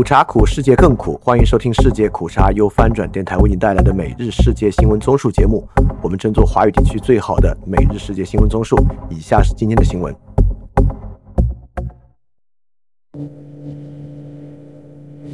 [0.00, 1.20] 苦茶苦，世界更苦。
[1.22, 5.68] 欢迎收听世界苦茶由翻转电台为您带来的每日世界新闻综述节目。
[6.00, 8.82] 我们争做华语地区最好的每日世界新闻综述。
[9.10, 10.16] 以下是今天的新闻。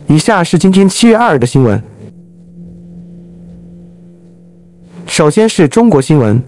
[0.09, 1.81] 以下是今天七月二日的新闻。
[5.07, 6.43] 首先是中国新闻。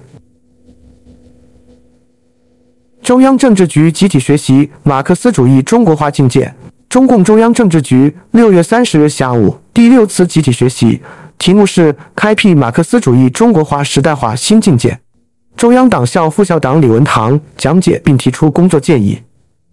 [3.00, 6.52] 中央政治局集体学习马克思主义中国化境界。
[6.88, 10.98] 中共中央政治局六月三十日下午第六次集体学习，
[11.36, 14.98] 题目是“开辟马克思主义中国化时代化新境界”。
[15.54, 19.20] 中央党校副校长李文堂讲解并提出工作建议。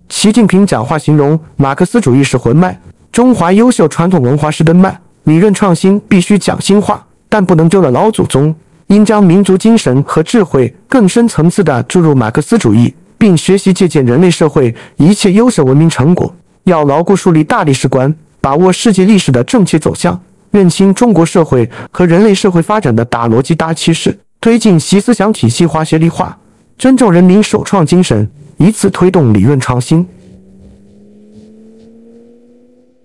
[0.09, 2.77] 习近平讲话形容马克思主义是魂脉，
[3.13, 4.99] 中华优秀传统文化是根脉。
[5.23, 8.53] 理论创新必须讲新话，但不能丢了老祖宗，
[8.87, 16.35] 应将民族精神和智慧更深层次地注入马克思主义，并学习借鉴人类社会一切优秀文明成果。
[16.65, 26.35] 要牢固树立大历史观，把握世界历史的正确走向，认清中国社会和人类社会发展的大逻辑、大趋势，推进习思想体系化、学理化，
[26.77, 30.05] 尊重人民首创精神，以此推动理论创新。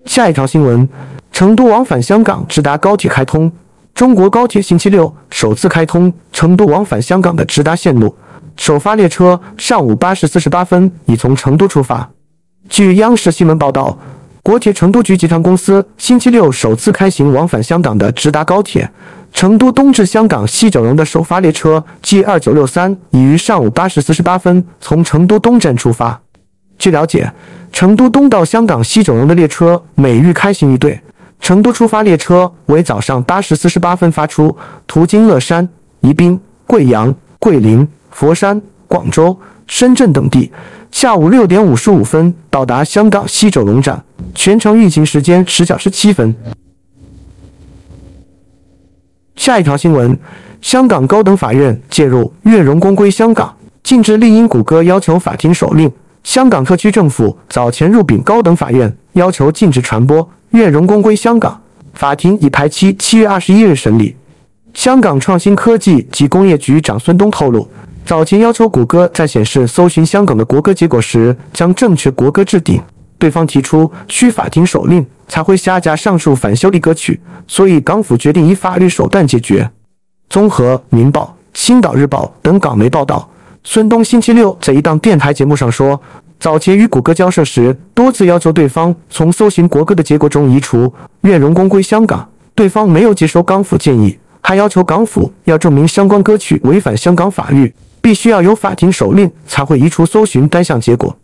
[0.05, 0.89] 下一条新闻：
[1.31, 3.51] 成都往返香港直达高铁开通。
[3.93, 8.15] 中国高铁星期六首次开通成都往返香港的直达线路，
[8.57, 12.09] 首发列车上午八时四十八分已从成都出发。
[12.69, 13.97] 据央视新闻报道，
[14.43, 18.89] 国铁成都局集团公司星期六首次开行往返香港的直达高铁，
[19.33, 26.21] 成都东至香港西九龙的首发列车 G 二九六三已于上午八时四十八分从成都东站出发。
[26.77, 27.31] 据了解，
[27.71, 31.01] 成都东到香港西九龙的列车每日开行一对，
[31.39, 34.55] 成都出发列车为早上八时四十八分发出，
[34.87, 35.67] 途经乐山、
[36.01, 39.37] 宜宾、贵阳、桂林、佛山、广州。
[39.67, 40.51] 深圳等地，
[40.91, 44.03] 下午六点五十五分到达香港西九龙站，
[44.35, 46.35] 全程运行时间十小时七分。
[49.37, 50.17] 下一条新闻：
[50.61, 55.91] 香港高等法院介入粤荣公归香港，禁止丽婴谷歌要求法庭手令。
[56.23, 61.59] 香港特区政府早前入禀高等法院，要求禁止传播粤荣公归香港，
[61.93, 64.15] 法庭已排期七月二十一日审理。
[64.73, 67.67] 香港创新科技及工业局长孙东透露。
[68.05, 72.81] 早前要求谷歌在显示搜寻香港的国歌结果时，将正确国歌置顶。
[73.17, 79.69] 对方提出需法庭手令才会下架上述反修例歌曲，所以港府决定以法律手段解决。
[80.27, 83.29] 综合《明报》《青岛日报》等港媒报道，
[83.63, 86.01] 孙东星期六在一档电台节目上说，
[86.39, 90.91] 早前与谷歌交涉时，多次要求对方从搜寻国歌的结果中移除
[91.21, 97.71] “愿荣光归香港”，对方没有接受港府建议，还要求港府要证明相关歌曲违反香港法律。
[98.01, 101.15] 必须要有法庭手令才会移除搜寻单项结果。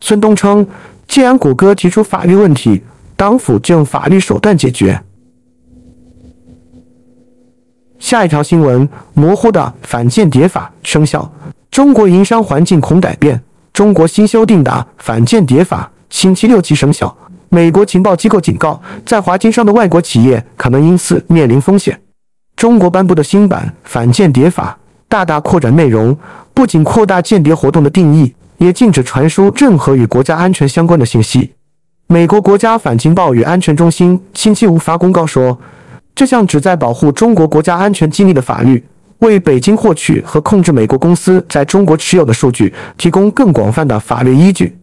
[0.00, 0.66] 孙东称，
[1.06, 2.82] 既然谷歌提出法律问题，
[3.16, 5.00] 当府就用法律手段解决。
[7.98, 11.32] 下一条新闻：模糊的反间谍法生效，
[11.70, 13.40] 中国营商环境恐改变。
[13.72, 17.16] 中国新修订的反间谍法星期六即生效。
[17.48, 21.98] 美国情报机构警告，在华经商的外国企业可能因此面临风险。
[22.56, 24.78] 中国颁布的新版反间谍法。
[25.16, 26.14] 大大扩展内容，
[26.52, 31.54] 不仅扩大间谍活动的定义，也禁止传输任何与国家安全相关的信息。
[32.08, 35.58] 美国国家反情报与安全中心星期五发公告说，
[36.14, 38.84] 这项旨在保护中国国家安全机密的法律，
[39.20, 44.76] 为北京获取和控制美国公司在中国持有的数据提供更广泛的法律依据。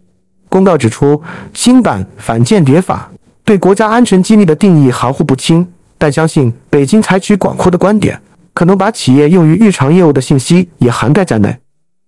[0.50, 1.22] 公告指出，
[1.54, 3.08] 新版反间谍法
[3.46, 5.68] 对国家安全机密的定义含糊不清，
[6.00, 8.20] 但相信北京采取广阔的观点。
[8.54, 11.58] 可能把企业用于日常业务的信息也涵盖在内。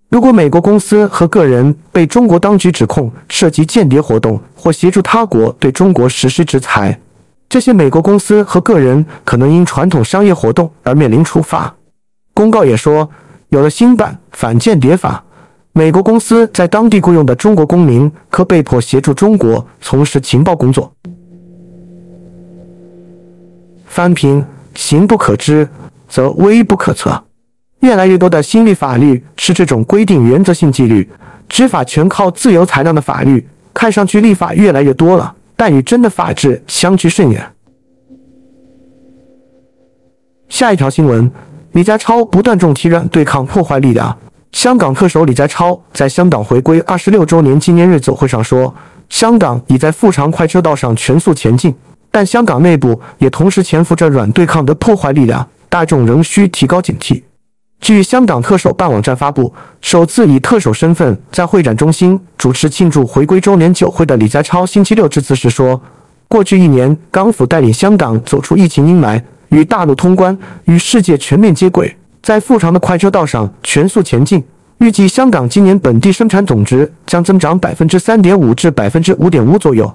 [0.10, 6.98] 如果美国公司和个人被中国当局指控涉及间谍活动或协助他国对中国实施制裁，
[7.50, 11.74] 这些美国公司和个人可能因传统商业活动而面临处罚。
[12.34, 13.10] 公告也说，
[13.50, 15.24] 有了新版反间谍法，
[15.74, 20.94] 美国公司在当地雇佣的中国公民可被迫协助中国从事情报工作。
[23.86, 25.68] 翻评：行不可知。
[26.16, 27.26] 则微不可测。
[27.82, 31.10] 越来越多的新立法律是这种规定原则性纪律，
[31.50, 37.46] 执法全靠自由裁量的法律，看上去立法越来越多了，但与真的法治相距甚远。
[40.48, 41.30] 下一条新闻：
[41.74, 44.18] 李家超不断重提软对抗破坏力量。
[44.54, 48.74] 香港特首李家超在香港回归二十六周年纪念日走会上说，
[49.10, 51.76] 香港已在富长快车道上全速前进，
[52.10, 55.46] 但香港内部也同时潜伏着软对抗的破坏力量。
[55.76, 57.22] 大众仍需提高警惕。
[57.82, 65.82] 据香港特首办网站发布，首次以特首身份在会展中心主持庆祝回归周年酒会的李家超星期六致辞时说
[66.30, 71.94] ：“过去一年，港府带领香港走出疫情阴霾，与大陆通关，与世界全面接轨，
[72.24, 74.42] 在复常的快车道上全速前进。
[74.78, 79.94] 预计香港今年本地生产总值将增长百分之三点五至百分之五点五左右。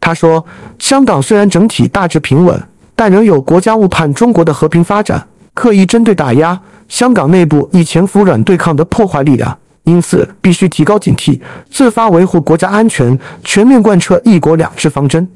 [0.00, 0.44] 他说
[0.80, 2.60] ：“香港虽然整体大致平稳，
[2.94, 11.40] 但仍有国家误判中国的和平发展，刻意针对打压香港内部以前服软对抗的破坏力量，因此必须提高警惕，
[11.70, 15.26] 自发维护国家安全，全面贯彻‘一国两制’方针。”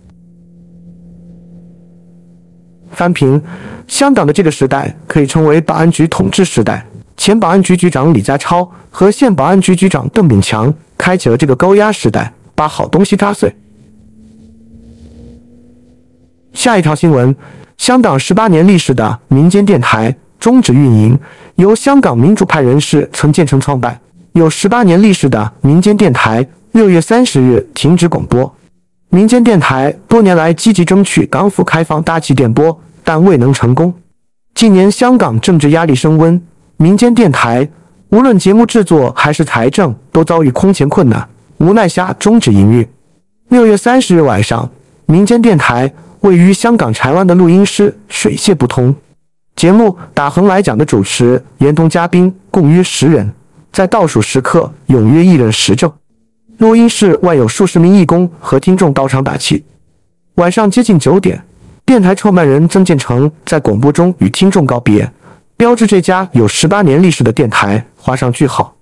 [2.93, 3.43] 翻评：
[3.87, 6.87] 香港的这个时代可以称为保安局统治时代。
[7.17, 13.55] 前保安局局长李家超和现保安局局长邓炳强开启了这个高压时代，把好东西扎碎。
[16.57, 17.37] 下一条新闻：
[17.77, 21.19] 香港十八年历史的民间电台终止运营，
[21.57, 24.01] 由香港民主派人士陈建成创办。
[24.33, 28.51] 有十八年历史的民间电台，六月三十日停止广播。
[29.11, 33.93] 民间电台多年来积极争取港府开放大气电波，但未能成功。
[34.55, 36.41] 近年香港政治压力升温。
[36.79, 37.69] 民间电台
[38.09, 42.89] 无论节目制作还是财政都遭遇空前困难，无奈下终止营运。
[43.51, 44.71] 六月三十日晚上，
[45.05, 48.95] 民间电台位于香港柴湾的录音室水泄不通。
[49.55, 53.33] 节目《打横来讲》的主持连同嘉宾共约十人，
[53.73, 55.91] 在倒数时刻踊跃议论时政。
[56.59, 59.65] 录音室外有数十名义工和听众到场打气。
[60.37, 61.43] 晚上接近九点，
[61.85, 65.11] 电台创办人曾建成在广播中与听众告别。
[65.57, 68.75] 标志这家有十八年历史的电台画上句号。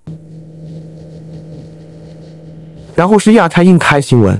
[2.93, 4.37] 然后是亚太印开新闻：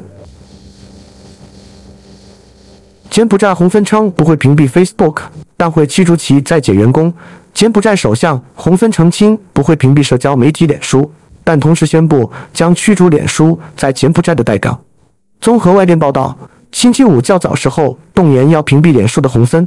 [3.15, 5.19] 柬埔寨洪芬称不会屏蔽 Facebook，
[5.55, 7.13] 但会驱逐其在解员工。
[7.53, 11.09] 柬埔寨首相洪芬澄清不会屏蔽社交媒体脸书，
[11.41, 14.77] 但同时宣布将驱逐脸书在柬埔寨的代表。
[15.39, 16.37] 综合外电报道，
[16.73, 19.65] 星期五较早时候动言要屏蔽脸书的洪森。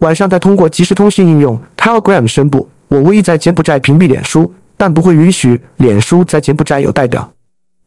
[0.00, 7.32] 晚上再通过即时通讯应用 Telegram 宣布，我无意在柬埔寨屏蔽脸书，但不会允许脸书在柬埔寨有代表。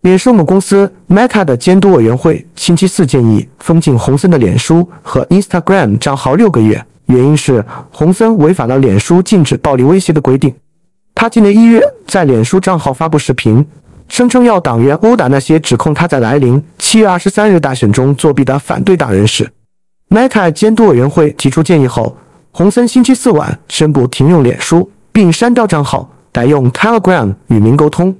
[0.03, 10.53] 脸书母公司 Meta 的监督委员会星期四建议封禁洪森的脸书和 Instagram 账号六个月，原因是洪森违反了脸书禁止暴力威胁的规定。
[11.15, 13.65] 他今年一月在脸书账号发布视频，
[14.09, 19.49] 声称要党员殴打那些指控他在来临七月二十三日大选中作弊的反对党人士。
[20.09, 22.17] Meta 监督委员会提出建议后，
[22.51, 28.13] 洪森星期四晚宣布停用脸书，并删掉账号，改用 Telegram 与民沟通。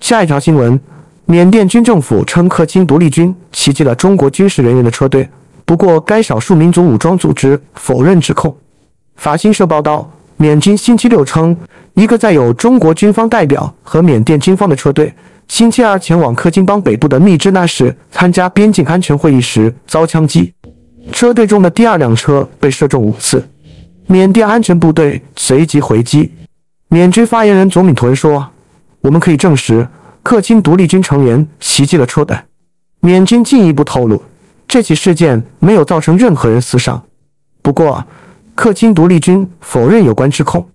[0.00, 0.78] 下一条新闻：
[1.24, 5.28] 缅甸军政府称克钦独立军袭击了中国军事人员的车队，
[5.64, 8.56] 不过该少数民族武装组织否认指控。
[9.16, 11.56] 法新社报道，缅军星期六称，
[11.94, 15.12] 一个载有中国军方代表和缅甸军方的车队。
[15.48, 20.52] 星期二前往克钦邦北部的密支那市参加边境安全会议时遭枪击，
[21.12, 23.48] 车队中的第二辆车被射中五次，
[24.06, 26.32] 缅甸安全部队随即回击。
[26.88, 28.48] 缅军发言人佐敏屯说
[29.00, 29.86] ：“我们可以证实，
[30.22, 32.36] 克钦独立军成员袭击了车队。”
[33.00, 34.22] 缅军进一步透露，
[34.66, 37.00] 这起事件没有造成任何人死伤。
[37.62, 38.04] 不过，
[38.54, 40.68] 克钦独立军否认有关指控。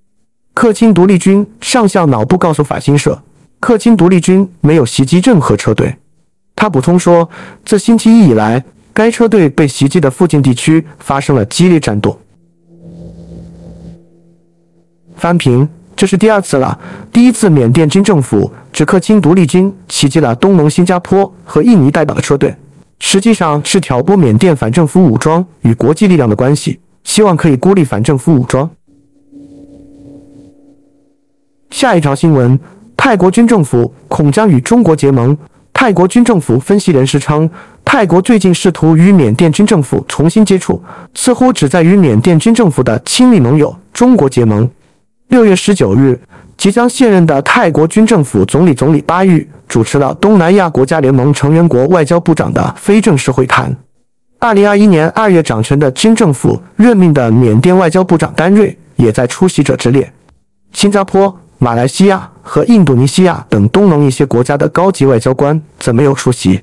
[0.53, 3.21] 克钦独立军上校脑部告诉法新社。
[3.59, 5.95] 克钦独立军没有袭击任何车队。
[6.56, 7.30] 他补充说，
[7.66, 8.63] 自星期一以来，
[8.94, 12.19] 该车队被袭击的附近地区发生了激烈战斗。
[15.16, 15.68] 翻评：
[16.02, 16.76] 这是第二次了。
[17.12, 22.56] 第一次，缅甸军政府指克钦独立军袭击了东盟新加坡和印尼代表的车队，
[22.98, 28.68] 实际上是挑拨缅甸反政府武装与国际力量的关系，希望可以孤立反政府武装。
[31.70, 32.60] 下一条新闻。
[32.98, 35.38] 泰国军政府恐将与中国结盟。
[35.72, 37.48] 泰国军政府分析人士称，
[37.86, 40.81] 泰国最近试图与缅甸军政府重新接触，
[41.14, 44.68] 似乎旨在与缅甸军政府的亲密盟友中国结盟。
[45.31, 46.19] 六月十九日，
[46.57, 53.73] 即将卸任的泰国军政府总理总理巴育主持了东南亚国家联盟成员国外交部长的非正式会谈。
[54.40, 60.11] 二零二一年二月掌权的军政府任命的缅甸外交部长丹瑞也在出席者之列。
[60.73, 61.33] 新加坡。
[61.64, 66.59] 马来西亚和印度尼西亚等东盟一些国家的高级外交官则没有出席。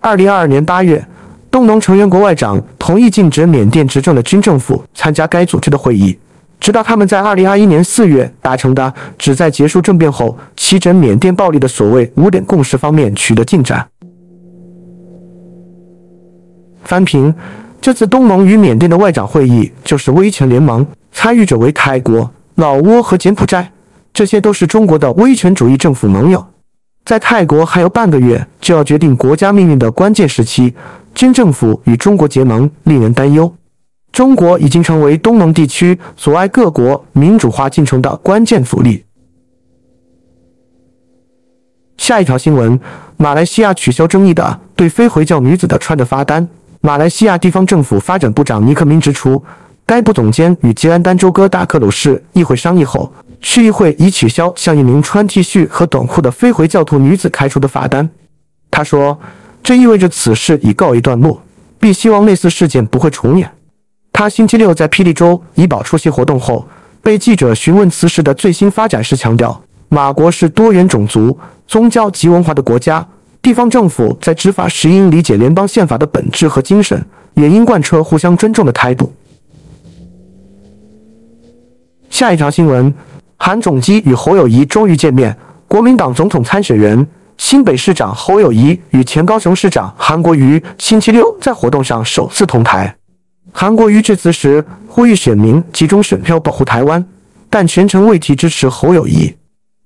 [0.00, 1.06] 二零二二年八月，
[1.48, 6.18] 东盟成员国外长同意禁止缅甸执政的军政府参加该组织的会议，
[6.62, 13.84] 直到他们在二零二一年四月达成的旨在结束政变后齐整缅甸暴力的所谓五点共识方面取得进展。
[16.84, 17.34] 翻评：
[17.80, 23.72] 这次东盟与缅甸的外长会议就是威权联盟，参与者为泰国、老挝和柬埔寨。
[24.12, 26.46] 这些都是中国的威权主义政府盟友。
[27.04, 30.72] 在泰国还有半个月就要决定国家命运的关键时期，
[31.12, 33.52] 军政府与中国结盟令人担忧。
[34.12, 39.04] 中国已经成为东盟地区阻碍各国民主化进程的关键阻力。
[41.96, 42.78] 下一条新闻：
[43.16, 46.46] 马来西亚取消争议的对非回教女子的穿的罚单。
[46.82, 49.42] 马来西亚地方政府发展部长尼克明指出，
[49.86, 58.10] 该部总监与吉兰丹州哥打克鲁市议会商议后，区议会已取消向一名穿 T 恤和短裤的非回教徒女子开出的罚单。
[58.70, 59.18] 他说，
[59.62, 61.40] 这意味着此事已告一段落，
[61.78, 63.50] 并希望类似事件不会重演。
[64.12, 66.66] 他星期六在霹雳州怡保出席活动后，
[67.02, 73.04] 被记者询问此事的最新发展时强调，马国是多元种族、宗教及文化的国家，
[73.40, 77.04] 地方政府在执法时应理解联邦宪法的本质和精神，
[77.34, 79.12] 也应贯彻互相尊重的态度。
[82.10, 82.94] 下一条新闻：
[83.38, 85.36] 韩总机与侯友谊终于见面。
[85.66, 87.04] 国民党总统参选人、
[87.38, 92.94] 新北市长侯友谊与前高雄市长韩国瑜星期六在活动上首次同台。
[93.52, 97.04] 韩国瑜致辞时呼吁选民集中选票保护台湾，
[97.48, 99.32] 但全程未提支持侯友谊。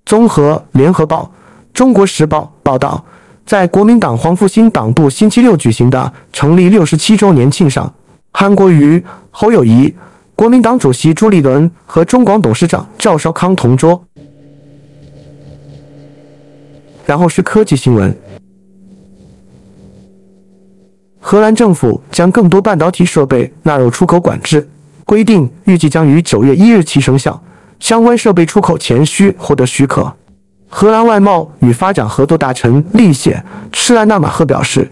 [0.06, 1.24] 综合《联合报》
[1.74, 3.04] 《中国时报》报道，
[3.44, 7.92] 在国民党黄复兴党部星期六举行的成立六十七周年庆上，
[8.32, 9.92] 韩国瑜、侯友谊、
[10.36, 14.00] 国民党主席朱立伦和中广董事长赵少康同桌。
[17.04, 18.16] 然后是科技新闻。
[21.28, 24.70] 荷兰政府将更多半导体设备纳入出口管制
[25.04, 27.42] 规定，预计将于九月一日起生效。
[27.80, 30.14] 相关设备出口前需获得许可。
[30.68, 33.42] 荷兰外贸与发展合作大臣利谢
[33.72, 34.88] 施兰纳马赫表示，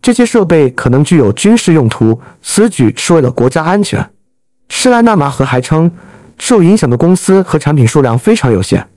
[0.00, 4.08] 这些设备可能具有军事用途，此举是为了国家安全。
[4.70, 5.90] 施兰纳马赫还称，
[6.38, 8.88] 受影响的公司和产品数量非常有限。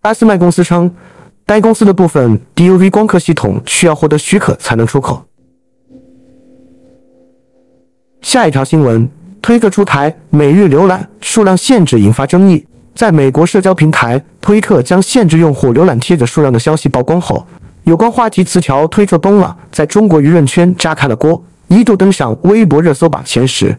[0.00, 0.90] 阿斯麦公司称，
[1.44, 5.26] 该公司的部分 DUV 光刻系统需要获得许可才能出口。
[8.22, 9.08] 下一条新闻：
[9.40, 12.64] 推特出台每日浏览数量限制引发争议。
[12.94, 17.46] 在美国社交平台推特将限制用户浏览贴子数量的消息曝光后，
[17.84, 23.74] 有关话题词条“推特崩了”在中国舆论圈炸开了锅，一度登上微博热搜榜前十。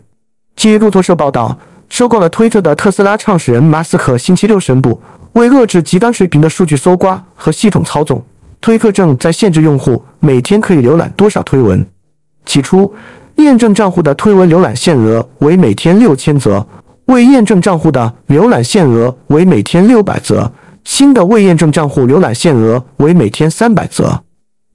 [0.56, 1.58] 据路透社报道，
[1.90, 5.00] 收购了推特的特斯拉创始人马斯克星期六宣布，
[5.34, 8.24] 为遏制极端水平的数据搜刮和系统操纵，
[8.60, 11.86] 推特正在限制用户每天可以浏览多少推文。
[12.44, 12.92] 起初，
[13.36, 16.66] 验证账户的推文浏览限额为每天六千则，
[17.06, 20.52] 未验证账户的浏览限额为每天六百则，
[20.84, 24.24] 新的未验证账户浏览限额为每天三百则。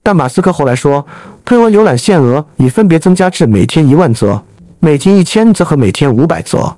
[0.03, 1.07] 但马斯克后来说，
[1.45, 4.43] 推文浏览限额已分别增加至每天一万则、
[4.81, 6.77] 每天一千则和每天五百则。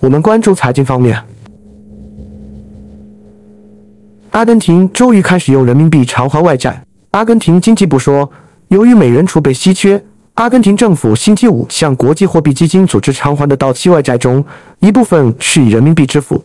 [0.00, 1.22] 我们关注财经方面，
[4.32, 6.84] 阿根廷终于开始用人民币偿还外债。
[7.12, 8.28] 阿根廷经济部说。
[8.72, 10.02] 由于美元储备稀缺，
[10.32, 14.42] 阿根廷政府星期五向国际货币基金组织偿还的到期外债中，
[14.78, 16.42] 一部分是以人民币支付。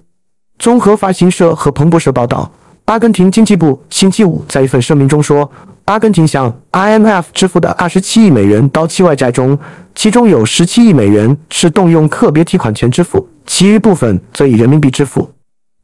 [0.59, 2.51] 综合发行社和彭博社报道，
[2.83, 5.49] 阿根廷经济部星期五在一份声明中说，
[5.85, 9.57] 阿根廷向 IMF 支付的27亿美元到期外债中，
[9.95, 15.31] 其中有17亿美元是动用特别提款权支付，其余部分则以人民币支付。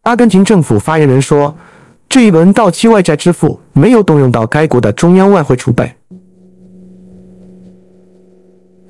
[0.02, 1.56] 阿根廷政府发言人说，
[2.10, 5.90] 这一轮到期外债支付没有动用到该国的中央外汇储备。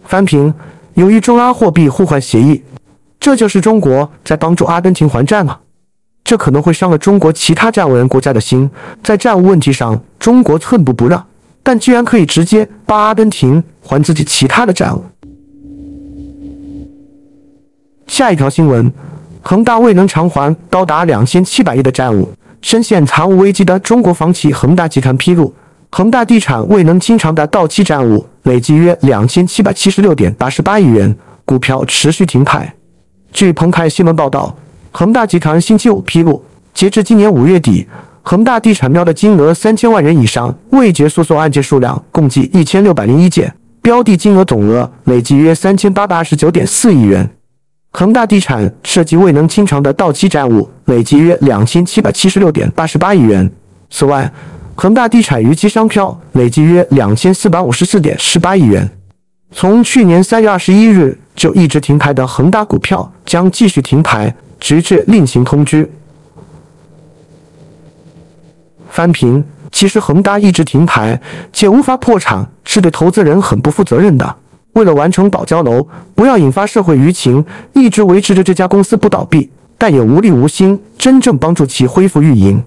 [0.05, 0.53] 翻平：
[0.93, 2.63] 由于中阿货币互换协议，
[3.19, 5.59] 这就是中国在帮助阿根廷还债吗？
[6.23, 8.69] 这可能会伤了中国其他债务人国家的心。
[9.03, 11.25] 在债务问题上，中国寸步不让，
[11.61, 15.03] 但居然可以直接帮阿根廷还自己其他的债务。
[18.07, 18.91] 下一条新闻：
[19.41, 22.29] 恒大未能偿还高达两千七百亿的债务，
[22.61, 25.53] 深陷财务危机的中国房企恒大集团披露。
[25.95, 32.73] 恒大地产未能清偿的到期债务累计约两千七百七十六点八十八亿元，股票持续停牌。
[33.31, 34.57] 据澎湃新闻报道，
[34.91, 37.85] 恒大集团星期五披露，截至今年五月底，
[38.23, 47.29] 恒大地产标的金额三千万元以上未决诉讼案件数量共计一千六百零一件，标的金额总额累计约三千八百二十九点四亿元。
[47.91, 53.47] 恒大地产涉及未能清偿的到期债务累计约两千七百七十六点八十八亿元。
[53.91, 54.33] 此外，
[54.75, 58.89] 恒大地产逾期商票累计约两千四百五十四点十八亿元。
[59.51, 65.89] 从去年三月二十一日就一直停牌的恒大股票将继续停牌，直至另行通知。
[68.89, 74.35] 翻评：其实恒大一直停牌且无法破产，是对投资人很不负责任的。
[74.73, 79.51] 为了完成保交楼，不要引发社会舆情，一直维持着这家公司不倒闭。
[79.77, 82.63] 但也无力无心真正帮助其恢复运营，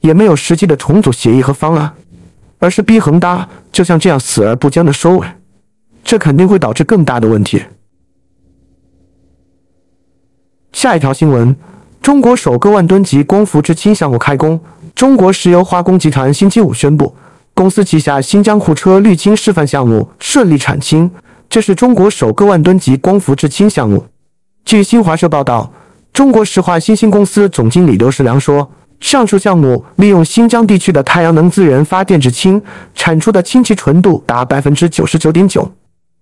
[0.00, 1.94] 也没有实际的重组协议和方案，
[2.58, 5.26] 而是逼恒大就像这样死而不僵的收尾，
[6.02, 7.62] 这肯定会导致更大的问题。
[10.72, 11.54] 下一条新闻：
[12.00, 14.60] 中国首个万吨级光伏制氢项目开工。
[14.94, 17.14] 中国石油化工集团星期五宣布，
[17.54, 21.10] 公司旗下新疆库车绿氢示范项目顺利产氢，
[21.48, 24.06] 这是中国首个万吨级光伏制氢项目。
[24.64, 25.72] 据新华社报道。
[26.12, 28.68] 中国石化新兴公司总经理刘世良说
[29.00, 32.60] ：“上述项目利用新疆地区的太阳能资源发电制氢，
[32.94, 35.68] 产出的氢气纯度达百分之九十九点九。”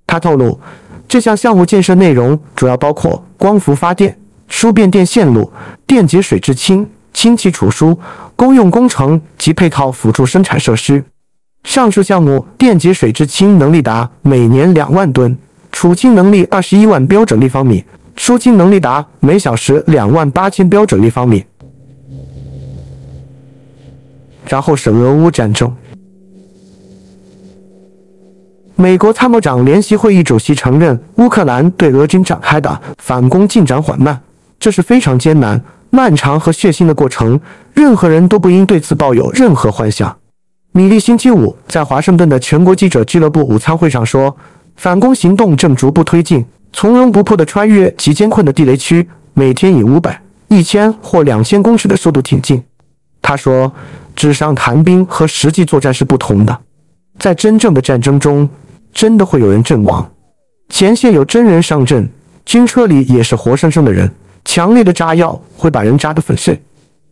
[0.07, 0.59] 他透露，
[1.07, 4.17] 这项项目建设内容主要包括光伏发电、
[4.47, 5.53] 输变电线路、
[5.87, 7.99] 电解水制氢、氢气储输、
[8.37, 11.05] 公用工程及配套辅助生产设施。
[11.65, 15.37] 上述项目电解水制氢能力达每年两万吨，
[15.73, 17.85] 储氢能力二十一万标准立方米。
[18.17, 21.45] 输氢能力达每小时两万八千标准立方米。
[24.49, 25.73] 然后是俄乌战争。
[28.75, 34.21] 美国参谋长联席会议主席承认，乌克兰对俄军展开的反攻进展缓慢，
[34.61, 37.41] 这是非常艰难、漫长和血腥的过程。
[37.75, 40.17] 任何人都不应对此抱有任何幻想。
[40.73, 44.37] 米利星期五在华盛顿的全国记者俱乐部午餐会上说
[44.77, 52.63] ：“反攻行动正逐步推进。”从容不迫地穿越极艰困的地雷区，每天以五百、一千或两千公尺的速度挺进。
[53.23, 53.73] 他说
[54.19, 56.61] ：“纸上谈兵和实际作战是不同的，
[57.21, 58.49] 在真正的战争中，
[58.93, 60.11] 真的会有人阵亡。
[60.71, 62.11] 前线有真人上阵，
[62.45, 64.13] 军车里也是活生生的人。
[64.45, 66.61] 强烈的炸药会把人炸得粉碎。”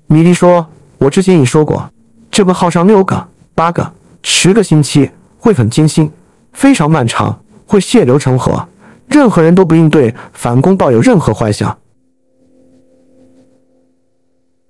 [0.08, 0.66] 米莉说
[0.98, 1.88] ：“我之前已说过，
[2.28, 3.88] 这个耗上六个、八个、
[4.24, 5.08] 十个星期，
[5.38, 6.10] 会很艰辛，
[6.54, 8.66] 非常漫长，会血流成河。”
[9.06, 11.78] 任何人都不应对反攻抱有任何幻想。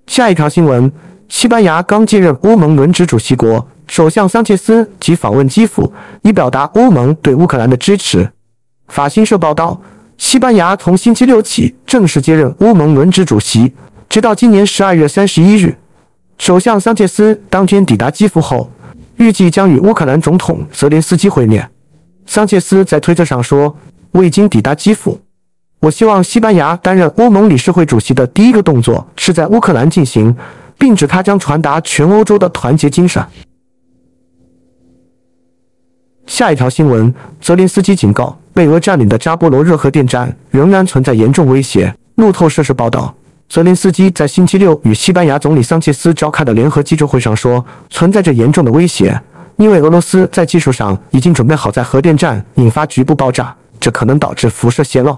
[0.06, 0.92] 下一条新闻：
[1.28, 5.92] 西班牙刚接任欧盟轮值主席国，首相桑切斯即访问基辅，
[6.22, 8.30] 以表达欧盟对乌克兰的支持。
[8.88, 9.80] 法新社报道，
[10.18, 13.72] 西班牙从星期六起正式接任欧盟轮值主席，
[14.08, 15.76] 直到今年十二月三十一日。
[16.38, 18.70] 首相桑切斯当天抵达基辅后，
[19.16, 21.68] 预计将与乌克兰总统泽连斯基会面。
[22.26, 23.76] 桑切斯在推特上说。
[24.12, 25.20] 我已经抵达基辅。
[25.78, 30.34] 我希望西班牙担任欧盟理事会主席的第一个动作是在乌克兰进行，
[30.78, 33.24] 并指他将传达全欧洲的团结精神。
[36.26, 41.94] 下一条新闻：泽连斯基警告，被俄占领的扎波罗热核电站仍然存在严重威胁。
[42.16, 43.14] 路透社是报道，
[43.48, 49.20] 泽连斯基在星期六与西班牙总理桑切斯召开的联合记者会上说，存在着严重的威胁，
[49.56, 53.54] 因为俄罗斯在技术上已经准备好在核电站引发局部爆炸。
[53.78, 55.16] 这可能导致辐射泄漏。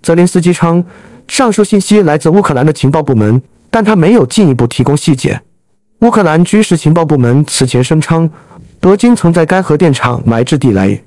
[0.00, 0.82] 泽连斯基称，
[1.26, 5.40] 上述信息来自乌克兰的情报部门，但他没有进一步提供细节。
[6.00, 8.30] 乌克兰军事情报部门此前声称，
[8.80, 11.02] 德军曾在该核电厂埋置地雷。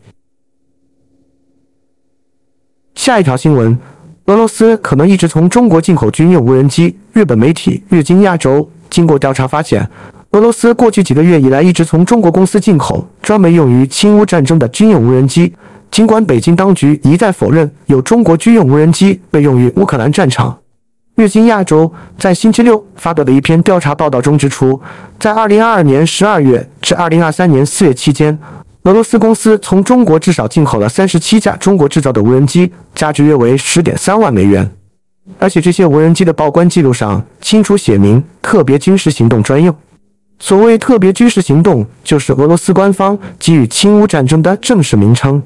[2.96, 3.78] 下一条新闻：
[4.26, 6.98] 俄罗斯可能一直从中国进口军用无人机。
[7.14, 9.90] 日本媒体日经亚洲经过调查发现，
[10.32, 15.54] 俄罗斯过去几个月以来一直从中国公司进口专门用于侵乌战争的军用无人机。
[15.90, 20.58] 尽管北京当局一再否认有中国军用无人机被用于乌克兰战场，
[21.22, 24.82] 日经亚洲在星期六发表的一篇调查报道中指出，
[25.20, 28.40] 在2022年12月至2023年4月期间，
[28.86, 34.68] 俄罗斯公司从中国至少进口了37架中国制造的无人机，价值约为10.3万美元。
[35.38, 39.76] 而且这些无人机的报关记录上清楚写明“特别军事行动专用”。
[40.40, 45.44] 所谓“特别军事行动”，就是俄罗斯官方给予侵乌战争的正式名称。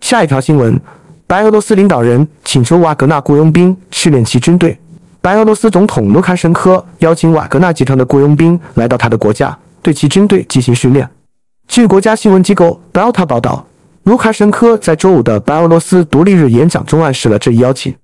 [0.00, 0.80] 下一条新闻：
[1.28, 4.78] 白俄罗斯领导人请求瓦格纳雇佣兵训练其军队。
[5.20, 11.06] 白俄罗斯总统卢卡申科邀请瓦格纳集团的雇佣兵来到他的国家，对其军队进行训练。
[11.66, 13.66] 据国家新闻机构 Belta 报道，
[14.04, 17.94] 卢卡申科在周五的白俄罗斯独立日演讲中暗示了这一邀请。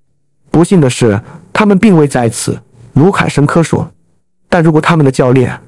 [0.51, 1.19] 不幸的是，
[1.51, 2.61] 他们并未在此。
[2.93, 3.89] 卢卡申科说
[4.47, 5.59] ：“但如果他们的教练，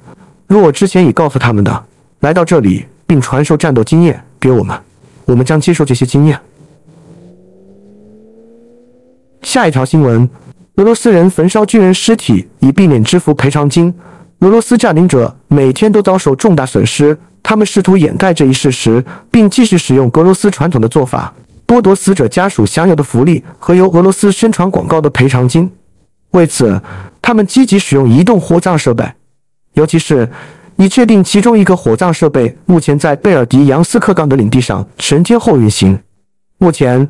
[0.46, 1.84] 如我之前已告诉他们的，
[2.20, 4.78] 来到这里并传授战斗经验给我们。”
[5.26, 6.40] 我们将接受这些经验。
[9.48, 10.28] 下一条新闻：
[10.76, 13.94] 俄罗斯人焚烧军人尸体以避免支付赔偿金。
[14.40, 21.32] 俄罗斯占领者每天都遭受重大损失，他们试图掩盖这一事实，并继续使用俄罗斯传统的做法，
[21.66, 25.72] 剥夺死者家属享有的福利和由俄罗斯宣传广告的赔偿金。
[26.32, 26.78] 为此，
[27.22, 29.10] 他们积极使用移动火葬设备，
[29.72, 30.28] 尤其是。
[30.76, 35.98] 已确定其中一个火葬设备目前在贝尔迪扬斯克港的领地上全天候运行。
[36.58, 37.08] 目前，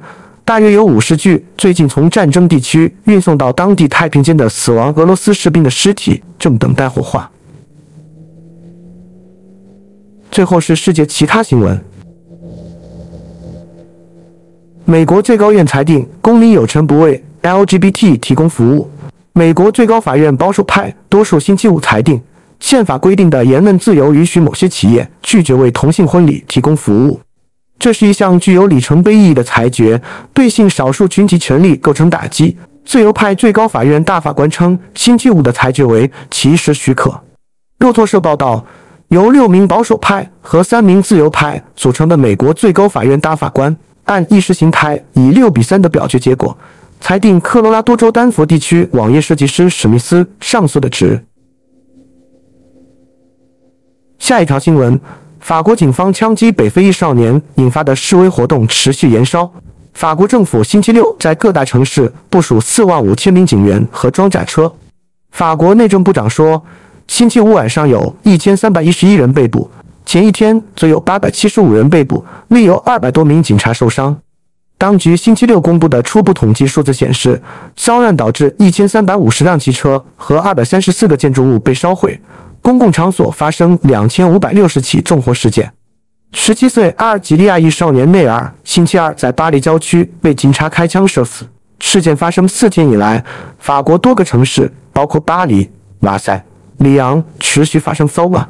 [0.49, 7.31] 大约有五十具最近从战争地区运送到当地太平间的死亡俄罗斯士兵的尸体正等待火化。
[10.31, 11.79] 最后是世界其他新闻：
[14.87, 18.89] 美国最高院裁定公民有权不为 LGBT 提供服务。
[19.35, 22.19] 美国最高法院保守派多数星期五裁定，
[22.59, 27.21] 宪法规定的言论自由允许某些企业拒绝为同性婚礼提供服务。
[27.79, 30.01] 这是一项具有里程碑意义的裁决，
[30.35, 32.57] 对性少数群体权利构成打击。
[32.85, 37.21] 自由派最高法院大法官称，星期五的裁决为其时许可。
[37.79, 38.65] 路透社报道，
[39.09, 46.57] 由六名保守派和三名自由派组成的美国最高法院大法官按意识形态以六比三的表决结果，
[47.01, 51.25] 裁定科罗拉多州丹佛地区网页设计师史密斯上诉的职。
[54.19, 55.01] 下一条新闻。
[55.41, 59.51] 法国警方枪击北非裔少年引发的示威活动持续延烧。
[59.95, 64.73] 法国政府星期六在各大城市部署四万五千名警员和装甲车。
[65.31, 66.63] 法国内政部长说，
[67.07, 69.71] 星期五晚上有一千三百一十一人被捕，
[70.05, 74.17] 前一天则有八百七十五人被捕，另有二百多名警察受伤。
[74.77, 77.43] 当局星期六公布的初步统计数字显示，
[77.75, 82.21] 骚乱导致一千三百五十辆汽车和二百三十四个建筑物被烧毁。
[82.63, 85.73] 公共场所发生两千五百六十起纵火事件。
[86.33, 91.47] 十七岁阿尔及利亚裔少年内尔星期二在巴黎郊区被警察开枪射死。
[91.81, 93.25] 事件发生四天以来，
[93.59, 96.45] 法国多个城市，包括巴黎、马赛、
[96.79, 98.47] 里昂，持续发生骚乱。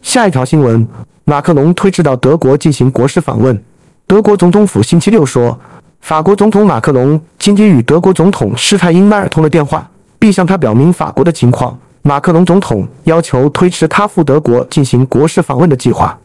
[0.00, 0.88] 下一条新闻：
[1.24, 3.62] 马克龙推迟到德国进行国事访问。
[4.06, 5.60] 德国总统府星期六说，
[6.00, 9.88] 法国总统马克龙今天与德国总统施泰因迈尔通了电话。
[10.22, 11.76] 并向他表明法国的情况。
[12.02, 16.16] 马克龙总统要求推迟他赴德国进行国事访问的计划。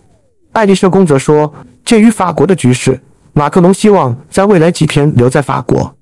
[0.51, 1.51] 爱丽舍宫则说，
[1.83, 3.01] 鉴于法国的局势，
[3.33, 5.95] 马克龙希望在未来几天留在法国。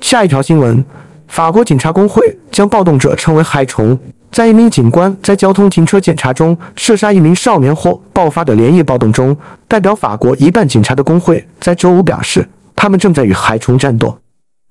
[0.00, 0.84] 下一条新闻：
[1.26, 3.98] 法国警察工会将暴动者称为“害虫”。
[4.30, 14.16] 在一名警官在交通停车检查中射杀一名少年后爆发的连夜暴动中，代表法国一半警察的工会在周五表示，他们正在与害虫战斗。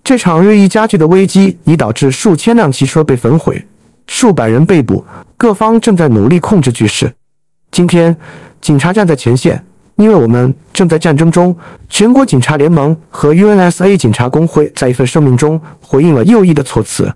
[0.09, 3.63] 这场日益加剧的危机已导致数千辆汽车被焚毁，
[4.07, 5.05] 数百人被捕。
[5.37, 7.13] 各方正在努力控制局势。
[7.69, 8.17] 今天，
[8.59, 9.63] 警察站在前线，
[9.97, 11.55] 因为我们正在战争中。
[11.89, 17.13] 全国警察联盟和 UNSA 警察工会在一份声明中回应了右翼的措辞。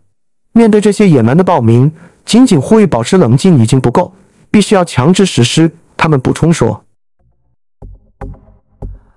[0.52, 1.92] 面对这些野蛮的暴民，
[2.28, 4.14] 仅仅呼吁保持冷静已经不够，
[4.52, 5.72] 必须要强制实施。
[5.98, 6.86] 他们补充说。